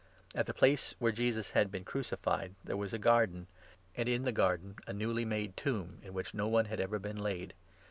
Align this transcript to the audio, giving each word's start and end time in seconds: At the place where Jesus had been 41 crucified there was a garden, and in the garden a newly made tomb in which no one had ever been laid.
At 0.33 0.47
the 0.47 0.53
place 0.55 0.95
where 0.97 1.11
Jesus 1.11 1.51
had 1.51 1.69
been 1.69 1.83
41 1.83 1.85
crucified 1.91 2.55
there 2.63 2.75
was 2.75 2.91
a 2.91 2.97
garden, 2.97 3.45
and 3.95 4.09
in 4.09 4.23
the 4.23 4.31
garden 4.31 4.77
a 4.87 4.93
newly 4.93 5.25
made 5.25 5.55
tomb 5.55 5.99
in 6.01 6.11
which 6.11 6.33
no 6.33 6.47
one 6.47 6.65
had 6.65 6.79
ever 6.79 6.97
been 6.97 7.17
laid. 7.19 7.53